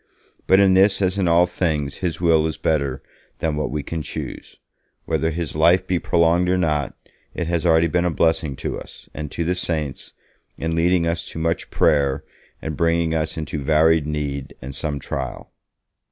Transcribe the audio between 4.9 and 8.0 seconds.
Whether his life be prolonged or not, it has already